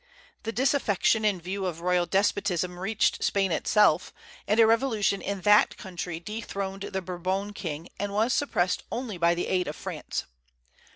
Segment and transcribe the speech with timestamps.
[0.41, 4.11] The disaffection in view of royal despotism reached Spain itself,
[4.47, 9.35] and a revolution in that country dethroned the Bourbon king, and was suppressed only by
[9.35, 10.25] the aid of France.